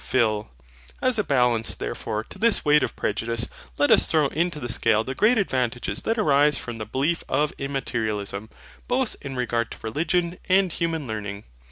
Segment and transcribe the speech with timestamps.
[0.03, 0.49] PHIL.
[0.99, 5.03] As a balance, therefore, to this weight of prejudice, let us throw into the scale
[5.03, 8.49] the great advantages that arise from the belief of Immaterialism,
[8.87, 11.43] both in regard to religion and human learning.